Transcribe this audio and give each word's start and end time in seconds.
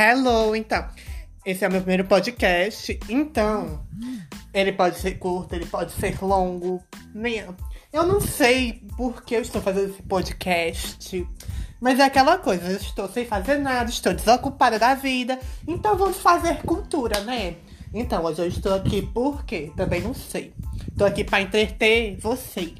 Hello, 0.00 0.54
então. 0.54 0.86
Esse 1.44 1.64
é 1.64 1.68
o 1.68 1.72
meu 1.72 1.80
primeiro 1.80 2.04
podcast. 2.04 2.96
Então, 3.08 3.84
ele 4.54 4.70
pode 4.70 4.96
ser 4.96 5.18
curto, 5.18 5.56
ele 5.56 5.66
pode 5.66 5.90
ser 5.90 6.16
longo. 6.22 6.80
Nem... 7.12 7.44
Eu 7.92 8.06
não 8.06 8.20
sei 8.20 8.80
por 8.96 9.24
que 9.24 9.34
eu 9.34 9.42
estou 9.42 9.60
fazendo 9.60 9.90
esse 9.90 10.02
podcast. 10.02 11.26
Mas 11.80 11.98
é 11.98 12.04
aquela 12.04 12.38
coisa, 12.38 12.70
eu 12.70 12.76
estou 12.76 13.08
sem 13.08 13.26
fazer 13.26 13.58
nada, 13.58 13.90
estou 13.90 14.14
desocupada 14.14 14.78
da 14.78 14.94
vida. 14.94 15.36
Então 15.66 15.96
vamos 15.96 16.18
fazer 16.18 16.62
cultura, 16.62 17.18
né? 17.22 17.56
Então, 17.92 18.22
hoje 18.22 18.42
eu 18.42 18.46
estou 18.46 18.74
aqui 18.74 19.02
porque 19.02 19.72
também 19.76 20.00
não 20.00 20.14
sei. 20.14 20.54
Estou 20.86 21.08
aqui 21.08 21.24
para 21.24 21.40
entreter 21.40 22.16
vocês. 22.20 22.78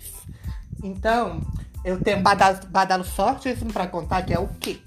Então, 0.84 1.40
eu 1.84 2.00
tenho 2.00 2.20
badalo, 2.20 2.64
badalo 2.68 3.02
fortíssimo 3.02 3.72
para 3.72 3.88
contar 3.88 4.22
que 4.22 4.32
é 4.32 4.38
o 4.38 4.46
quê? 4.60 4.78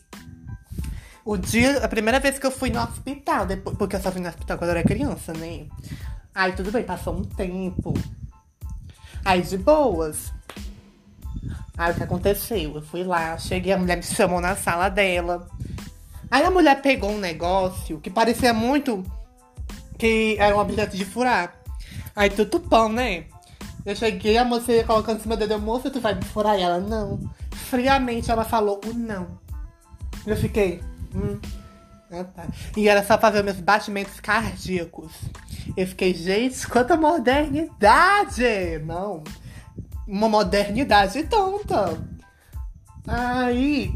O 1.24 1.38
dia, 1.38 1.84
a 1.84 1.88
primeira 1.88 2.20
vez 2.20 2.40
que 2.40 2.46
eu 2.46 2.52
fui 2.52 2.70
no 2.70 2.82
hospital, 2.82 3.46
depois, 3.46 3.78
porque 3.78 3.96
eu 3.96 4.02
só 4.02 4.12
fui 4.12 4.22
no 4.22 4.30
hospital 4.30 4.58
quando 4.58 4.72
eu 4.72 4.78
era 4.78 4.88
criança, 4.88 5.34
né? 5.34 5.68
Aí 6.34 6.54
tudo 6.54 6.72
bem, 6.72 6.84
passou 6.84 7.16
um 7.16 7.24
tempo. 7.24 7.94
Aí 9.24 9.42
de 9.42 9.58
boas. 9.58 10.34
Aí 11.78 11.92
o 11.92 11.96
que 11.96 12.04
aconteceu? 12.04 12.76
Eu 12.76 12.82
fui 12.82 13.04
lá, 13.04 13.38
cheguei, 13.38 13.74
a 13.74 13.78
mulher 13.78 13.98
me 13.98 14.04
chamou 14.04 14.42
na 14.42 14.56
sala 14.56 14.90
dela. 14.90 15.48
Aí 16.30 16.44
a 16.44 16.52
mulher 16.52 16.82
pegou 16.82 17.12
um 17.12 17.20
negócio 17.20 18.00
que 18.00 18.10
parecia 18.10 18.54
muito 18.54 19.04
que 20.00 20.36
era 20.40 20.56
um 20.56 20.60
objeto 20.60 20.98
de 20.98 21.06
furar. 21.06 21.54
Aí 22.16 22.30
tudo 22.32 22.60
pão, 22.60 22.90
né? 22.90 23.26
Eu 23.86 23.96
cheguei, 23.96 24.38
a 24.38 24.44
moça 24.44 24.72
ia 24.72 24.84
colocando 24.84 25.18
em 25.18 25.22
cima 25.22 25.36
do 25.36 25.48
dedo, 25.48 25.60
moça, 25.60 25.92
tu 25.92 26.00
vai 26.00 26.16
me 26.16 26.24
furar? 26.24 26.58
E 26.58 26.62
ela, 26.62 26.80
não. 26.80 27.20
Friamente 27.52 28.32
ela 28.32 28.44
falou 28.44 28.82
o 28.86 28.94
não. 28.94 29.40
Eu 30.26 30.36
fiquei, 30.36 30.82
Hum. 31.16 31.40
Ah, 32.12 32.26
tá. 32.26 32.48
E 32.76 32.90
era 32.90 33.04
só 33.04 33.18
fazer 33.18 33.42
meus 33.42 33.60
batimentos 33.60 34.20
cardíacos. 34.20 35.14
Eu 35.78 35.88
fiquei, 35.88 36.14
gente, 36.14 36.68
quanta 36.68 36.98
modernidade! 36.98 38.80
Não, 38.86 39.24
uma 40.06 40.28
modernidade 40.28 41.24
tonta. 41.24 41.98
Aí, 43.08 43.92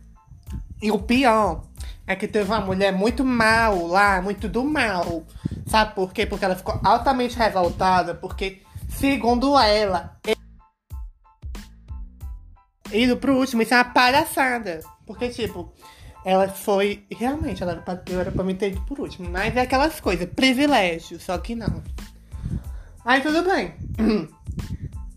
e 0.80 0.90
o 0.90 0.98
pior 0.98 1.64
é 2.06 2.16
que 2.16 2.26
teve 2.26 2.50
uma 2.50 2.60
mulher 2.60 2.92
muito 2.92 3.24
mal 3.24 3.86
lá, 3.86 4.22
muito 4.22 4.48
do 4.48 4.64
mal. 4.64 5.24
Sabe 5.66 5.94
por 5.94 6.12
quê? 6.12 6.24
Porque 6.24 6.44
ela 6.44 6.56
ficou 6.56 6.80
altamente 6.82 7.36
revoltada, 7.36 8.14
porque, 8.14 8.62
segundo 8.88 9.58
ela, 9.58 10.18
indo 12.92 13.16
pro 13.16 13.36
último, 13.36 13.62
isso 13.62 13.74
é 13.74 13.78
uma 13.78 13.84
palhaçada. 13.84 14.80
Porque, 15.06 15.28
tipo, 15.28 15.72
ela 16.24 16.48
foi. 16.48 17.04
Realmente, 17.10 17.62
ela 17.62 17.72
era 17.72 17.82
pra, 17.82 18.02
eu 18.08 18.20
era 18.20 18.32
pra 18.32 18.42
me 18.42 18.54
ter 18.54 18.72
ido 18.72 18.80
por 18.82 18.98
último. 19.00 19.28
Mas 19.30 19.54
é 19.56 19.60
aquelas 19.60 20.00
coisas, 20.00 20.28
privilégio, 20.28 21.20
só 21.20 21.36
que 21.38 21.54
não. 21.54 21.82
Aí 23.04 23.20
tudo 23.20 23.42
bem. 23.42 23.74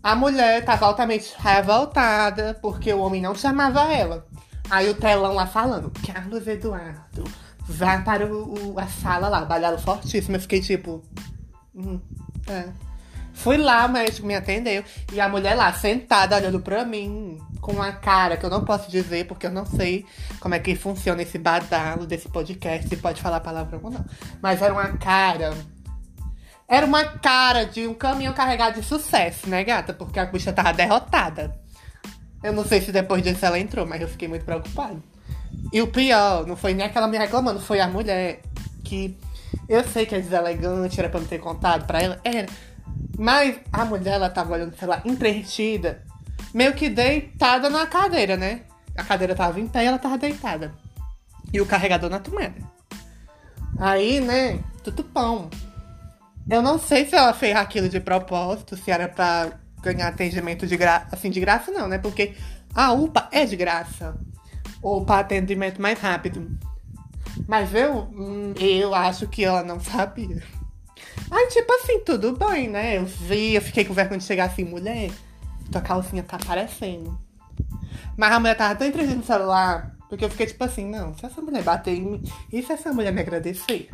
A 0.02 0.14
mulher 0.14 0.64
tava 0.64 0.86
altamente 0.86 1.34
revoltada 1.38 2.56
porque 2.62 2.92
o 2.92 3.00
homem 3.00 3.20
não 3.20 3.34
chamava 3.34 3.92
ela. 3.92 4.26
Aí 4.70 4.88
o 4.88 4.94
telão 4.94 5.34
lá 5.34 5.46
falando, 5.46 5.90
Carlos 6.06 6.46
Eduardo, 6.46 7.24
vá 7.60 8.00
para 8.02 8.26
o, 8.26 8.74
o 8.74 8.78
a 8.78 8.86
sala 8.86 9.28
lá, 9.28 9.44
badalo 9.44 9.78
fortíssimo. 9.78 10.36
Eu 10.36 10.40
fiquei 10.40 10.60
tipo. 10.60 11.02
Hum, 11.74 12.00
é. 12.46 12.68
Fui 13.38 13.56
lá, 13.56 13.86
médico 13.86 14.26
me 14.26 14.34
atendeu. 14.34 14.82
E 15.12 15.20
a 15.20 15.28
mulher 15.28 15.54
lá, 15.54 15.72
sentada, 15.72 16.36
olhando 16.36 16.58
pra 16.58 16.84
mim, 16.84 17.38
com 17.60 17.70
uma 17.72 17.92
cara 17.92 18.36
que 18.36 18.44
eu 18.44 18.50
não 18.50 18.64
posso 18.64 18.90
dizer, 18.90 19.26
porque 19.26 19.46
eu 19.46 19.50
não 19.50 19.64
sei 19.64 20.04
como 20.40 20.56
é 20.56 20.58
que 20.58 20.74
funciona 20.74 21.22
esse 21.22 21.38
badalo 21.38 22.04
desse 22.04 22.28
podcast, 22.28 22.88
se 22.88 22.96
pode 22.96 23.22
falar 23.22 23.38
palavra 23.38 23.78
ou 23.80 23.90
não. 23.92 24.04
Mas 24.42 24.60
era 24.60 24.72
uma 24.72 24.88
cara. 24.98 25.54
Era 26.66 26.84
uma 26.84 27.04
cara 27.04 27.64
de 27.64 27.86
um 27.86 27.94
caminhão 27.94 28.34
carregado 28.34 28.80
de 28.80 28.84
sucesso, 28.84 29.48
né, 29.48 29.62
gata? 29.62 29.94
Porque 29.94 30.18
a 30.18 30.26
bicha 30.26 30.52
tava 30.52 30.72
derrotada. 30.72 31.56
Eu 32.42 32.52
não 32.52 32.64
sei 32.64 32.80
se 32.80 32.90
depois 32.90 33.22
disso 33.22 33.46
ela 33.46 33.58
entrou, 33.58 33.86
mas 33.86 34.00
eu 34.00 34.08
fiquei 34.08 34.26
muito 34.26 34.44
preocupado. 34.44 35.00
E 35.72 35.80
o 35.80 35.86
pior, 35.86 36.44
não 36.44 36.56
foi 36.56 36.74
nem 36.74 36.84
aquela 36.84 37.06
me 37.06 37.16
reclamando, 37.16 37.60
foi 37.60 37.78
a 37.78 37.86
mulher 37.86 38.40
que. 38.84 39.16
Eu 39.68 39.84
sei 39.84 40.04
que 40.06 40.14
é 40.16 40.20
deselegante, 40.20 40.98
era 40.98 41.08
pra 41.08 41.20
não 41.20 41.26
ter 41.26 41.38
contado 41.38 41.86
pra 41.86 42.02
ela. 42.02 42.20
Era. 42.24 42.48
Mas 43.18 43.58
a 43.72 43.84
mulher, 43.84 44.14
ela 44.14 44.30
tava 44.30 44.54
olhando, 44.54 44.76
sei 44.76 44.86
lá, 44.86 45.02
entretida, 45.04 46.02
meio 46.54 46.72
que 46.74 46.88
deitada 46.88 47.68
na 47.68 47.86
cadeira, 47.86 48.36
né? 48.36 48.62
A 48.96 49.04
cadeira 49.04 49.34
tava 49.34 49.60
em 49.60 49.66
pé 49.66 49.84
e 49.84 49.86
ela 49.86 49.98
tava 49.98 50.16
deitada. 50.16 50.72
E 51.52 51.60
o 51.60 51.66
carregador 51.66 52.10
na 52.10 52.20
tomada. 52.20 52.54
Aí, 53.78 54.20
né, 54.20 54.60
tudo 54.82 55.04
pão. 55.04 55.50
Eu 56.48 56.62
não 56.62 56.78
sei 56.78 57.06
se 57.06 57.14
ela 57.14 57.32
fez 57.34 57.54
aquilo 57.54 57.88
de 57.88 58.00
propósito, 58.00 58.76
se 58.76 58.90
era 58.90 59.08
pra 59.08 59.52
ganhar 59.82 60.08
atendimento 60.08 60.66
de 60.66 60.76
graça. 60.76 61.08
Assim, 61.12 61.30
de 61.30 61.40
graça 61.40 61.70
não, 61.70 61.88
né? 61.88 61.98
Porque 61.98 62.34
a 62.74 62.92
UPA 62.92 63.28
é 63.30 63.44
de 63.44 63.56
graça. 63.56 64.16
Ou 64.80 65.04
para 65.04 65.20
atendimento 65.20 65.80
mais 65.80 65.98
rápido. 65.98 66.58
Mas 67.46 67.74
eu, 67.74 68.08
hum, 68.12 68.54
eu 68.58 68.94
acho 68.94 69.28
que 69.28 69.44
ela 69.44 69.62
não 69.62 69.78
sabia. 69.80 70.42
Aí, 71.30 71.46
tipo 71.48 71.72
assim, 71.72 72.00
tudo 72.00 72.36
bem, 72.36 72.68
né? 72.68 72.98
Eu 72.98 73.04
vi, 73.04 73.54
eu 73.54 73.62
fiquei 73.62 73.84
com 73.84 73.94
vergonha 73.94 74.18
de 74.18 74.24
chegar 74.24 74.44
assim, 74.44 74.64
mulher, 74.64 75.10
tua 75.70 75.80
calcinha 75.80 76.22
tá 76.22 76.36
aparecendo. 76.36 77.18
Mas 78.16 78.32
a 78.32 78.40
mulher 78.40 78.56
tava 78.56 78.74
tão 78.74 78.86
entretida 78.86 79.14
no 79.14 79.24
celular, 79.24 79.94
porque 80.08 80.24
eu 80.24 80.30
fiquei 80.30 80.46
tipo 80.46 80.64
assim, 80.64 80.86
não, 80.86 81.14
se 81.16 81.26
essa 81.26 81.40
mulher 81.40 81.62
bater 81.62 81.94
em 81.94 82.02
mim, 82.02 82.22
e 82.52 82.62
se 82.62 82.72
essa 82.72 82.92
mulher 82.92 83.12
me 83.12 83.20
agradecer? 83.20 83.88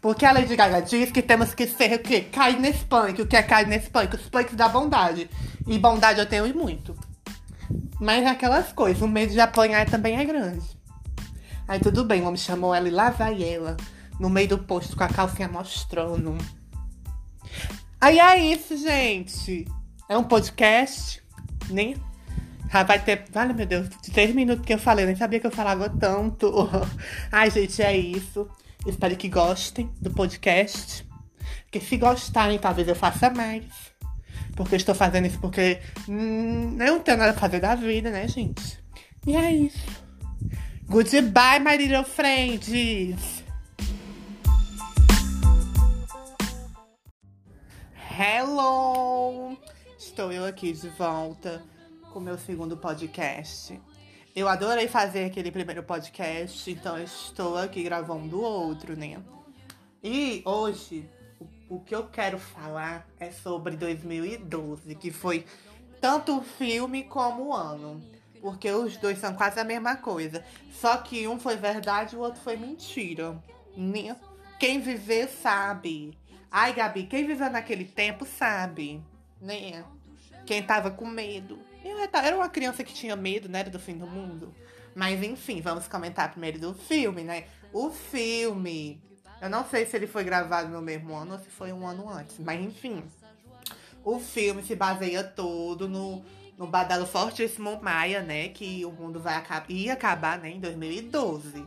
Porque 0.00 0.26
a 0.26 0.32
Lady 0.32 0.56
Gaga 0.56 0.82
diz 0.82 1.10
que 1.10 1.22
temos 1.22 1.54
que 1.54 1.66
ser 1.66 1.94
o 1.94 1.98
quê? 2.00 2.22
Cair 2.22 2.60
nesse 2.60 2.84
punk. 2.84 3.22
O 3.22 3.26
que 3.26 3.36
é 3.36 3.42
cair 3.42 3.66
nesse 3.66 3.88
punk? 3.88 4.14
Os 4.14 4.28
punks 4.28 4.54
da 4.54 4.68
bondade. 4.68 5.30
E 5.66 5.78
bondade 5.78 6.20
eu 6.20 6.26
tenho 6.26 6.54
muito. 6.54 6.94
Mas 7.98 8.24
é 8.24 8.28
aquelas 8.28 8.72
coisas, 8.72 9.00
o 9.02 9.08
medo 9.08 9.32
de 9.32 9.40
apanhar 9.40 9.88
também 9.88 10.18
é 10.18 10.24
grande. 10.24 10.66
Aí 11.68 11.78
tudo 11.78 12.04
bem, 12.04 12.22
o 12.22 12.24
homem 12.24 12.36
chamou 12.36 12.74
ela 12.74 12.88
e 12.88 12.90
lá 12.90 13.10
vai 13.10 13.42
ela 13.42 13.76
no 14.20 14.28
meio 14.28 14.48
do 14.48 14.58
posto 14.58 14.96
com 14.96 15.02
a 15.02 15.08
calcinha 15.08 15.48
mostrando. 15.48 16.36
Aí 17.98 18.20
é 18.20 18.38
isso, 18.38 18.76
gente. 18.76 19.66
É 20.08 20.16
um 20.16 20.24
podcast, 20.24 21.22
né? 21.70 21.94
Já 22.70 22.82
vai 22.82 23.02
ter. 23.02 23.24
Vale, 23.32 23.54
meu 23.54 23.66
Deus, 23.66 23.88
de 23.88 24.10
três 24.10 24.34
minutos 24.34 24.64
que 24.64 24.74
eu 24.74 24.78
falei, 24.78 25.06
nem 25.06 25.16
sabia 25.16 25.40
que 25.40 25.46
eu 25.46 25.50
falava 25.50 25.88
tanto. 25.88 26.52
Ai, 27.32 27.50
gente, 27.50 27.82
é 27.82 27.96
isso. 27.96 28.46
Espero 28.86 29.16
que 29.16 29.28
gostem 29.28 29.90
do 30.00 30.10
podcast. 30.10 31.06
Porque 31.64 31.80
se 31.80 31.96
gostarem, 31.96 32.58
talvez 32.58 32.86
eu 32.86 32.94
faça 32.94 33.30
mais. 33.30 33.64
Porque 34.54 34.76
estou 34.76 34.94
fazendo 34.94 35.26
isso 35.26 35.38
porque 35.38 35.80
hum, 36.08 36.76
eu 36.78 36.94
não 36.94 37.00
tenho 37.00 37.16
nada 37.16 37.30
a 37.30 37.34
fazer 37.34 37.60
da 37.60 37.74
vida, 37.74 38.10
né, 38.10 38.28
gente? 38.28 38.78
E 39.26 39.34
é 39.36 39.52
isso. 39.52 39.86
Goodbye, 40.86 41.60
my 41.60 41.76
little 41.76 42.04
friends. 42.04 43.39
Hello! 48.22 49.56
Estou 49.96 50.30
eu 50.30 50.44
aqui 50.44 50.74
de 50.74 50.90
volta 50.90 51.64
com 52.12 52.20
meu 52.20 52.36
segundo 52.36 52.76
podcast. 52.76 53.80
Eu 54.36 54.46
adorei 54.46 54.86
fazer 54.86 55.24
aquele 55.24 55.50
primeiro 55.50 55.82
podcast, 55.82 56.70
então 56.70 57.02
estou 57.02 57.56
aqui 57.56 57.82
gravando 57.82 58.42
outro, 58.42 58.94
né? 58.94 59.22
E 60.04 60.42
hoje, 60.44 61.08
o, 61.40 61.76
o 61.76 61.80
que 61.80 61.94
eu 61.94 62.08
quero 62.08 62.38
falar 62.38 63.08
é 63.18 63.30
sobre 63.30 63.74
2012, 63.74 64.94
que 64.96 65.10
foi 65.10 65.46
tanto 65.98 66.36
o 66.40 66.42
filme 66.42 67.04
como 67.04 67.46
o 67.46 67.54
ano. 67.54 68.02
Porque 68.42 68.70
os 68.70 68.98
dois 68.98 69.16
são 69.16 69.32
quase 69.32 69.58
a 69.58 69.64
mesma 69.64 69.96
coisa. 69.96 70.44
Só 70.70 70.98
que 70.98 71.26
um 71.26 71.40
foi 71.40 71.56
verdade 71.56 72.16
e 72.16 72.18
o 72.18 72.20
outro 72.20 72.42
foi 72.42 72.58
mentira. 72.58 73.42
Né? 73.74 74.14
Quem 74.58 74.78
viver 74.78 75.26
sabe. 75.26 76.18
Ai, 76.50 76.72
Gabi, 76.72 77.04
quem 77.04 77.26
viveu 77.26 77.48
naquele 77.48 77.84
tempo 77.84 78.26
sabe, 78.26 79.00
né? 79.40 79.84
Quem 80.44 80.62
tava 80.62 80.90
com 80.90 81.06
medo. 81.06 81.58
Eu 81.84 81.98
era 81.98 82.36
uma 82.36 82.48
criança 82.48 82.82
que 82.82 82.92
tinha 82.92 83.14
medo, 83.14 83.48
né? 83.48 83.62
Do 83.62 83.78
fim 83.78 83.96
do 83.96 84.06
mundo. 84.06 84.52
Mas 84.94 85.22
enfim, 85.22 85.60
vamos 85.60 85.86
comentar 85.86 86.30
primeiro 86.30 86.58
do 86.58 86.74
filme, 86.74 87.22
né? 87.22 87.44
O 87.72 87.90
filme. 87.90 89.00
Eu 89.40 89.48
não 89.48 89.64
sei 89.64 89.86
se 89.86 89.96
ele 89.96 90.08
foi 90.08 90.24
gravado 90.24 90.68
no 90.68 90.82
mesmo 90.82 91.14
ano 91.14 91.34
ou 91.34 91.38
se 91.38 91.48
foi 91.48 91.72
um 91.72 91.86
ano 91.86 92.08
antes. 92.08 92.38
Mas 92.40 92.60
enfim. 92.60 93.04
O 94.04 94.18
filme 94.18 94.62
se 94.62 94.74
baseia 94.74 95.22
todo 95.22 95.88
no, 95.88 96.24
no 96.58 96.66
Badalo 96.66 97.06
Fortíssimo 97.06 97.80
Maia, 97.80 98.22
né? 98.22 98.48
Que 98.48 98.84
o 98.84 98.90
mundo 98.90 99.20
vai 99.20 99.36
acabar, 99.36 99.70
ia 99.70 99.92
acabar, 99.92 100.38
né? 100.38 100.50
Em 100.50 100.58
2012. 100.60 101.64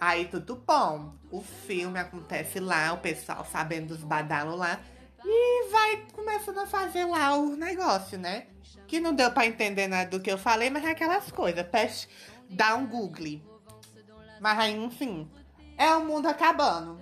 Aí 0.00 0.26
tudo 0.26 0.56
bom. 0.56 1.14
O 1.30 1.40
filme 1.40 1.98
acontece 1.98 2.60
lá, 2.60 2.92
o 2.92 2.98
pessoal 2.98 3.44
sabendo 3.50 3.88
dos 3.88 4.02
badalos 4.02 4.58
lá. 4.58 4.80
E 5.24 5.70
vai 5.70 6.06
começando 6.12 6.58
a 6.58 6.66
fazer 6.66 7.04
lá 7.04 7.36
o 7.36 7.56
negócio, 7.56 8.18
né? 8.18 8.46
Que 8.86 9.00
não 9.00 9.14
deu 9.14 9.30
para 9.30 9.46
entender 9.46 9.88
nada 9.88 10.08
do 10.10 10.20
que 10.20 10.30
eu 10.30 10.38
falei, 10.38 10.70
mas 10.70 10.84
é 10.84 10.90
aquelas 10.90 11.30
coisas. 11.30 11.66
Peste, 11.66 12.08
dá 12.48 12.76
um 12.76 12.86
Google. 12.86 13.40
Mas 14.40 14.58
aí, 14.58 14.76
enfim, 14.76 15.28
é 15.76 15.94
o 15.94 16.04
mundo 16.04 16.26
acabando. 16.26 17.00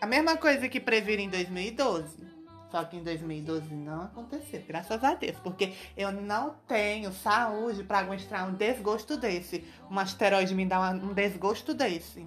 A 0.00 0.06
mesma 0.06 0.36
coisa 0.36 0.68
que 0.68 0.80
previram 0.80 1.22
em 1.22 1.30
2012. 1.30 2.31
Só 2.72 2.82
que 2.84 2.96
em 2.96 3.02
2012 3.02 3.74
não 3.74 4.04
aconteceu, 4.04 4.64
graças 4.66 5.04
a 5.04 5.14
Deus. 5.14 5.36
Porque 5.40 5.74
eu 5.94 6.10
não 6.10 6.54
tenho 6.66 7.12
saúde 7.12 7.84
para 7.84 7.98
aguentar 7.98 8.48
um 8.48 8.54
desgosto 8.54 9.18
desse. 9.18 9.62
Um 9.90 9.98
asteroide 9.98 10.54
me 10.54 10.64
dá 10.64 10.80
um 10.90 11.12
desgosto 11.12 11.74
desse. 11.74 12.26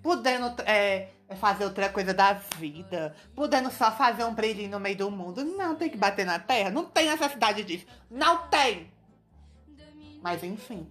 Podendo 0.00 0.54
é, 0.62 1.08
fazer 1.40 1.64
outra 1.64 1.88
coisa 1.88 2.14
da 2.14 2.34
vida. 2.34 3.16
Podendo 3.34 3.68
só 3.72 3.90
fazer 3.90 4.22
um 4.22 4.32
brilhinho 4.32 4.70
no 4.70 4.78
meio 4.78 4.96
do 4.96 5.10
mundo. 5.10 5.44
Não 5.44 5.74
tem 5.74 5.90
que 5.90 5.96
bater 5.96 6.24
na 6.24 6.38
terra. 6.38 6.70
Não 6.70 6.84
tem 6.84 7.10
necessidade 7.10 7.64
disso. 7.64 7.84
Não 8.08 8.46
tem! 8.46 8.92
Mas 10.22 10.44
enfim. 10.44 10.88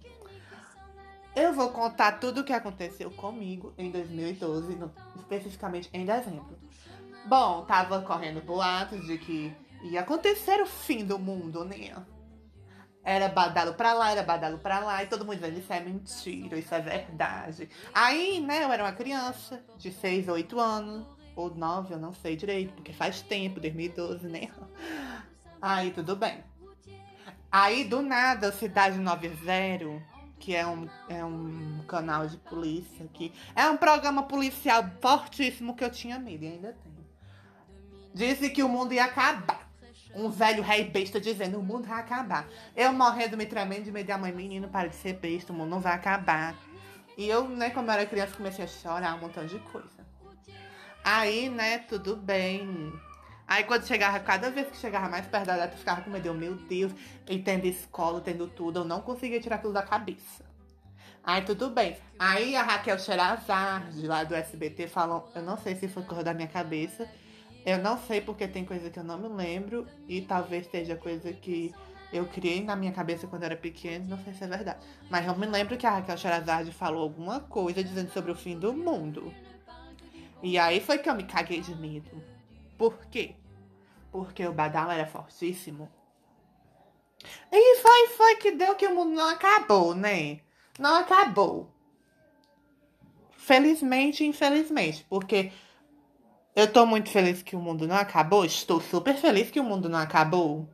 Eu 1.34 1.54
vou 1.54 1.70
contar 1.70 2.20
tudo 2.20 2.42
o 2.42 2.44
que 2.44 2.52
aconteceu 2.52 3.10
comigo 3.10 3.72
em 3.78 3.90
2012, 3.90 4.76
no, 4.76 4.92
especificamente 5.16 5.88
em 5.90 6.04
dezembro. 6.04 6.56
Bom, 7.26 7.64
tava 7.64 8.02
correndo 8.02 8.42
boatos 8.42 9.06
de 9.06 9.16
que 9.16 9.56
ia 9.82 10.00
acontecer 10.00 10.60
o 10.60 10.66
fim 10.66 11.04
do 11.04 11.18
mundo, 11.18 11.64
né? 11.64 11.94
Era 13.02 13.28
badalo 13.28 13.74
pra 13.74 13.92
lá, 13.92 14.10
era 14.10 14.22
badalo 14.22 14.58
pra 14.58 14.78
lá, 14.78 15.02
e 15.02 15.06
todo 15.06 15.24
mundo 15.24 15.36
dizendo 15.36 15.58
isso 15.58 15.72
é 15.72 15.80
mentira, 15.80 16.58
isso 16.58 16.74
é 16.74 16.80
verdade. 16.80 17.68
Aí, 17.92 18.40
né, 18.40 18.64
eu 18.64 18.72
era 18.72 18.82
uma 18.82 18.92
criança 18.92 19.62
de 19.76 19.92
6, 19.92 20.28
8 20.28 20.58
anos, 20.58 21.06
ou 21.36 21.54
9, 21.54 21.94
eu 21.94 21.98
não 21.98 22.12
sei 22.12 22.36
direito, 22.36 22.72
porque 22.74 22.92
faz 22.92 23.20
tempo, 23.20 23.60
2012, 23.60 24.26
né? 24.28 24.50
Aí, 25.60 25.90
tudo 25.90 26.16
bem. 26.16 26.42
Aí, 27.50 27.84
do 27.84 28.02
nada, 28.02 28.52
Cidade 28.52 28.98
90, 28.98 29.36
que 30.38 30.54
é 30.54 30.66
um, 30.66 30.88
é 31.08 31.24
um 31.24 31.82
canal 31.86 32.26
de 32.26 32.36
polícia 32.36 33.04
aqui, 33.04 33.32
é 33.54 33.68
um 33.68 33.76
programa 33.76 34.24
policial 34.24 34.84
fortíssimo 35.00 35.74
que 35.74 35.84
eu 35.84 35.90
tinha 35.90 36.18
medo 36.18 36.44
e 36.44 36.48
ainda 36.48 36.72
tenho. 36.82 37.03
Disse 38.14 38.48
que 38.50 38.62
o 38.62 38.68
mundo 38.68 38.94
ia 38.94 39.06
acabar. 39.06 39.68
Um 40.14 40.30
velho 40.30 40.62
rei 40.62 40.84
besta 40.84 41.20
dizendo: 41.20 41.58
o 41.58 41.62
mundo 41.62 41.88
vai 41.88 41.98
acabar. 41.98 42.46
Eu 42.76 42.92
morrendo, 42.92 43.36
me 43.36 43.44
tremendo 43.44 43.82
de 43.82 43.90
medo 43.90 44.06
da 44.06 44.16
mãe, 44.16 44.32
menino, 44.32 44.68
para 44.68 44.88
de 44.88 44.94
ser 44.94 45.14
besta, 45.14 45.52
o 45.52 45.56
mundo 45.56 45.70
não 45.70 45.80
vai 45.80 45.94
acabar. 45.94 46.54
E 47.18 47.28
eu, 47.28 47.48
né, 47.48 47.70
quando 47.70 47.88
eu 47.88 47.94
era 47.94 48.06
criança, 48.06 48.36
comecei 48.36 48.64
a 48.64 48.68
chorar 48.68 49.16
um 49.16 49.18
montão 49.18 49.44
de 49.44 49.58
coisa. 49.58 49.88
Aí, 51.04 51.48
né, 51.48 51.78
tudo 51.78 52.16
bem. 52.16 52.92
Aí 53.46 53.64
quando 53.64 53.86
chegava, 53.86 54.18
cada 54.20 54.50
vez 54.50 54.68
que 54.68 54.76
chegava 54.76 55.08
mais 55.08 55.26
perto 55.26 55.46
da 55.46 55.56
data, 55.56 55.74
eu 55.74 55.78
ficava 55.78 56.00
com 56.00 56.10
medo. 56.10 56.32
Meu 56.32 56.54
Deus, 56.54 56.92
e 57.28 57.38
tendo 57.40 57.66
escola, 57.66 58.20
tendo 58.20 58.46
tudo, 58.46 58.80
eu 58.80 58.84
não 58.84 59.00
conseguia 59.00 59.40
tirar 59.40 59.58
tudo 59.58 59.74
da 59.74 59.82
cabeça. 59.82 60.44
Aí 61.22 61.42
tudo 61.42 61.70
bem. 61.70 61.96
Aí 62.18 62.54
a 62.54 62.62
Raquel 62.62 62.98
Sherazade, 62.98 64.06
lá 64.06 64.24
do 64.24 64.34
SBT, 64.34 64.86
falou, 64.88 65.30
eu 65.34 65.42
não 65.42 65.56
sei 65.58 65.74
se 65.74 65.88
foi 65.88 66.04
coisa 66.04 66.22
da 66.22 66.32
minha 66.32 66.48
cabeça, 66.48 67.08
eu 67.64 67.78
não 67.78 67.98
sei 67.98 68.20
porque 68.20 68.46
tem 68.46 68.64
coisa 68.64 68.90
que 68.90 68.98
eu 68.98 69.04
não 69.04 69.18
me 69.18 69.28
lembro 69.28 69.86
e 70.06 70.20
talvez 70.20 70.66
seja 70.66 70.96
coisa 70.96 71.32
que 71.32 71.74
eu 72.12 72.26
criei 72.26 72.62
na 72.62 72.76
minha 72.76 72.92
cabeça 72.92 73.26
quando 73.26 73.42
eu 73.42 73.46
era 73.46 73.56
pequeno, 73.56 74.06
não 74.08 74.18
sei 74.22 74.34
se 74.34 74.44
é 74.44 74.46
verdade. 74.46 74.86
Mas 75.10 75.26
eu 75.26 75.36
me 75.36 75.46
lembro 75.46 75.76
que 75.76 75.86
a 75.86 75.90
Raquel 75.90 76.16
Sherazade 76.16 76.70
falou 76.70 77.02
alguma 77.02 77.40
coisa 77.40 77.82
dizendo 77.82 78.12
sobre 78.12 78.30
o 78.30 78.36
fim 78.36 78.58
do 78.58 78.72
mundo. 78.72 79.34
E 80.42 80.58
aí 80.58 80.80
foi 80.80 80.98
que 80.98 81.08
eu 81.08 81.14
me 81.14 81.24
caguei 81.24 81.60
de 81.60 81.74
medo. 81.74 82.22
Por 82.76 83.06
quê? 83.06 83.34
Porque 84.12 84.46
o 84.46 84.52
badalo 84.52 84.90
era 84.90 85.06
fortíssimo. 85.06 85.90
E 87.50 87.76
foi, 87.76 88.08
foi 88.08 88.36
que 88.36 88.52
deu 88.52 88.74
que 88.74 88.86
o 88.86 88.94
mundo 88.94 89.12
não 89.12 89.28
acabou, 89.30 89.94
né? 89.94 90.40
Não 90.78 90.96
acabou. 90.96 91.72
Felizmente, 93.36 94.24
infelizmente, 94.24 95.04
porque 95.08 95.50
eu 96.54 96.72
tô 96.72 96.86
muito 96.86 97.10
feliz 97.10 97.42
que 97.42 97.56
o 97.56 97.60
mundo 97.60 97.86
não 97.86 97.96
acabou. 97.96 98.44
Estou 98.44 98.80
super 98.80 99.14
feliz 99.16 99.50
que 99.50 99.60
o 99.60 99.64
mundo 99.64 99.88
não 99.88 99.98
acabou. 99.98 100.68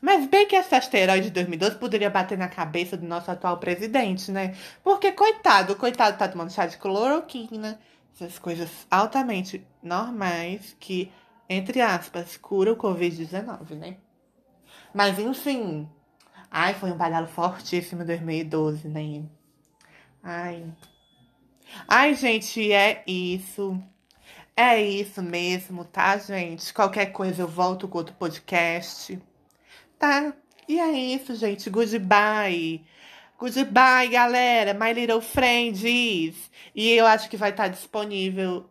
Mas 0.00 0.26
bem 0.26 0.46
que 0.46 0.56
esse 0.56 0.74
asteroide 0.74 1.28
de 1.28 1.32
2012 1.32 1.76
poderia 1.76 2.10
bater 2.10 2.36
na 2.36 2.48
cabeça 2.48 2.96
do 2.96 3.06
nosso 3.06 3.30
atual 3.30 3.58
presidente, 3.58 4.30
né? 4.30 4.54
Porque, 4.82 5.12
coitado, 5.12 5.76
coitado 5.76 6.18
tá 6.18 6.28
tomando 6.28 6.52
chá 6.52 6.66
de 6.66 6.76
cloroquina, 6.76 7.78
essas 8.14 8.38
coisas 8.38 8.68
altamente 8.90 9.64
normais 9.82 10.76
que, 10.80 11.10
entre 11.48 11.80
aspas, 11.80 12.36
cura 12.36 12.72
o 12.72 12.76
Covid-19, 12.76 13.76
né? 13.76 13.96
Mas, 14.92 15.18
enfim. 15.18 15.88
Ai, 16.50 16.74
foi 16.74 16.90
um 16.92 16.96
badalo 16.96 17.28
fortíssimo 17.28 18.04
2012, 18.04 18.88
né? 18.88 19.22
Ai. 20.22 20.66
Ai, 21.88 22.14
gente, 22.14 22.72
é 22.72 23.02
isso. 23.06 23.80
É 24.56 24.80
isso 24.80 25.22
mesmo, 25.22 25.84
tá, 25.84 26.16
gente? 26.18 26.72
Qualquer 26.74 27.06
coisa 27.06 27.42
eu 27.42 27.48
volto 27.48 27.88
com 27.88 27.98
outro 27.98 28.14
podcast. 28.14 29.18
Tá? 29.98 30.34
E 30.68 30.78
é 30.78 30.90
isso, 30.92 31.34
gente. 31.34 31.70
Goodbye. 31.70 32.84
Goodbye, 33.38 34.08
galera. 34.08 34.74
My 34.74 34.92
Little 34.92 35.20
Friends. 35.20 35.82
E 36.74 36.90
eu 36.90 37.06
acho 37.06 37.28
que 37.30 37.36
vai 37.36 37.50
estar 37.50 37.68
disponível. 37.68 38.68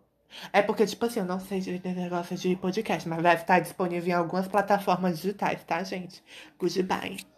É 0.54 0.62
porque, 0.62 0.86
tipo 0.86 1.06
assim, 1.06 1.19
eu 1.19 1.25
não 1.25 1.39
sei 1.39 1.60
desse 1.62 1.88
negócio 1.89 2.38
de 2.38 2.56
podcast, 2.56 3.07
mas 3.10 3.22
vai 3.22 3.36
estar 3.36 3.60
disponível 3.60 4.10
em 4.10 4.13
algumas 4.13 4.48
plataformas 4.48 5.18
digitais, 5.19 5.63
tá, 5.66 5.84
gente? 5.84 6.24
Goodbye. 6.60 7.31